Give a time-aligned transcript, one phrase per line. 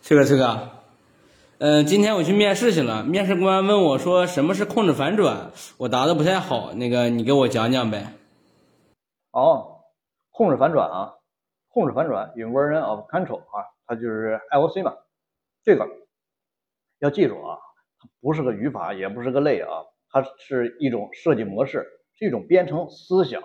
[0.00, 0.70] 崔哥，崔哥，
[1.58, 8.14] 嗯，今天我去面试去了，面试官问我说什么是控制反转，我答的不太好，那个你给我讲讲呗。
[9.32, 9.82] 哦，
[10.30, 11.14] 控制反转啊，
[11.68, 14.94] 控制反转，inversion of control 啊，它就是 IOC 嘛。
[15.62, 15.86] 这个
[17.00, 17.58] 要记住啊，
[17.98, 23.42] 它不是个语法，也不是个类啊，它是一种设计模式，是一种编程思想。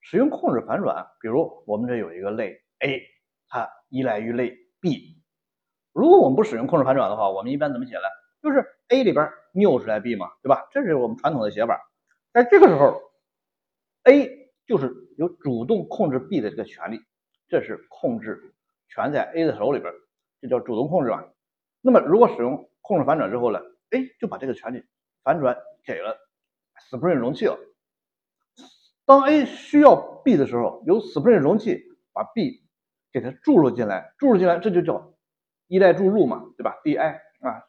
[0.00, 3.02] 使用控制反转，比如我们这有一个类 A，
[3.48, 5.17] 它依赖于类 B。
[5.92, 8.02] 如果我们不使用控制反转的话，我们一般怎么写呢？
[8.42, 10.68] 就是 A 里边拗出来 B 嘛，对吧？
[10.70, 11.80] 这是我们传统的写法。
[12.32, 13.02] 在这个时候
[14.04, 17.00] ，A 就是有主动控制 B 的这个权利，
[17.48, 18.54] 这是控制
[18.88, 19.92] 权在 A 的手里边，
[20.40, 21.24] 这叫主动控制嘛。
[21.80, 24.84] 那么如果使用控制反转之后呢，A 就把这个权利
[25.24, 26.16] 反转给了
[26.90, 27.58] Spring 容器了。
[29.04, 32.62] 当 A 需要 B 的时候，由 Spring 容器把 B
[33.10, 35.14] 给它注入进来，注入进来，这就叫
[35.68, 36.98] 依赖注入嘛，对吧？DI
[37.40, 37.62] 啊，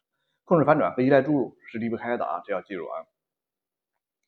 [0.46, 3.06] 控制反转和依赖注入是离不开的啊，这要记住啊。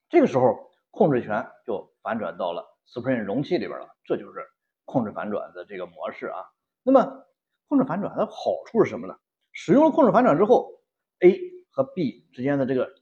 [0.10, 4.46] 这个时候控制权就反转到了 Spring 容器里边了，这就是
[4.86, 6.46] 控制反转的这个模式啊。
[6.84, 7.26] 那么
[7.68, 9.18] 控制反转的好处是什么呢？
[9.54, 10.70] 使用了控制反转之后
[11.20, 11.40] ，A
[11.72, 12.94] 和 B 之间的这个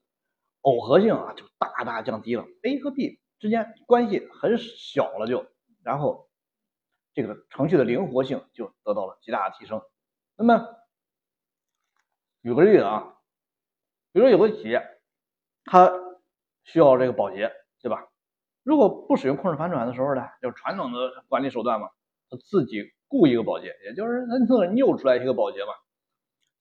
[0.61, 3.19] 耦合性啊就大大降低了，A 和 B。
[3.39, 5.45] 之间关系很小了，就
[5.81, 6.30] 然后
[7.13, 9.81] 这个程序的灵活性就得到了极大的提升。
[10.39, 10.65] 那么
[12.41, 13.13] 举个例子啊，
[14.13, 14.81] 比如说有个企业，
[15.65, 15.91] 它
[16.63, 18.07] 需要这个保洁，对吧？
[18.63, 21.89] 如果不使用控制反转的时候呢，就是传统的管理手段嘛，
[22.29, 25.73] 他自己雇一个保洁，也就是他那拗出来一个保洁嘛。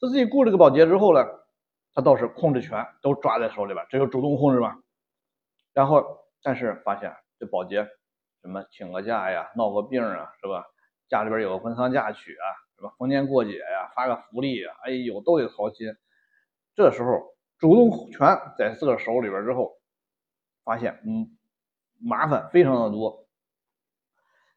[0.01, 1.25] 他自己雇这个保洁之后呢，
[1.95, 4.77] 他倒是控制权都抓在手里边，这就主动控制嘛。
[5.73, 6.27] 然后。
[6.41, 7.85] 但是发现这保洁
[8.43, 10.65] 什么请个假呀，闹个病啊，是吧？
[11.09, 15.95] 家里边有个婚丧嫁娶啊，什么逢年过节呀，发个福利啊，哎呦都得操心。
[16.75, 19.79] 这时候主动权在自个手里边之后，
[20.65, 21.37] 发现嗯
[22.01, 23.27] 麻烦非常的多，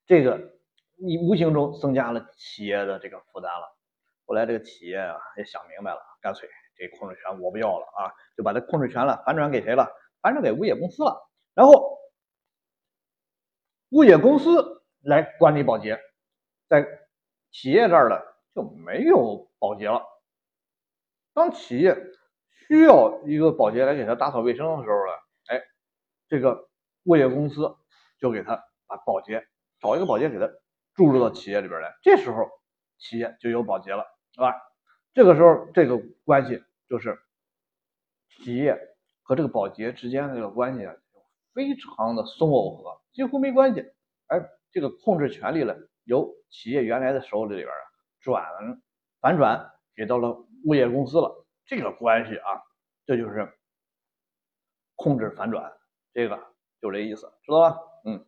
[0.05, 0.51] 这个
[0.97, 3.77] 你无形中增加了企业的这个负担了。
[4.25, 9.89] 后来这个企业啊也想明白了，干脆这控制权我不要了啊，就把这控制权了反转给谁了？
[10.21, 11.27] 反转给物业公司了。
[11.53, 11.97] 然后，
[13.89, 15.99] 物业公司来管理保洁，
[16.71, 16.87] 在
[17.51, 18.15] 企业这儿呢
[18.55, 20.01] 就没有保洁了。
[21.33, 21.97] 当企业
[22.69, 25.11] 需要一个保洁来给他打扫卫生的时候呢，
[25.47, 25.61] 哎，
[26.29, 26.69] 这个
[27.03, 27.75] 物业公司
[28.21, 29.45] 就给他把保洁
[29.81, 30.49] 找一个保洁给他
[30.95, 31.93] 注入到企业里边来。
[32.03, 32.49] 这时候
[32.97, 34.55] 企业就有保洁了，是吧？
[35.13, 37.19] 这个时候这个关系就是
[38.29, 38.79] 企业
[39.23, 40.95] 和这个保洁之间的这个关系啊。
[41.53, 43.81] 非常的松耦合，几乎没关系。
[44.27, 44.39] 哎
[44.71, 47.83] 这个控制权利了，由企业原来的手里边啊，
[48.19, 48.81] 转
[49.19, 51.45] 反转给到了物业公司了。
[51.65, 52.61] 这个关系啊，
[53.05, 53.57] 这就是
[54.95, 55.71] 控制反转，
[56.13, 56.37] 这个
[56.81, 57.79] 就这意思，知道吧？
[58.05, 58.25] 嗯。